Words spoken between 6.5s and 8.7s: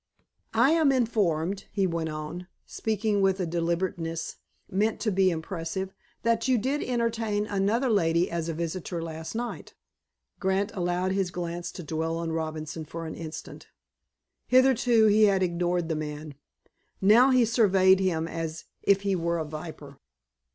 did entertain another lady as a